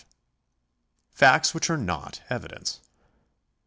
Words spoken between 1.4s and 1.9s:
which are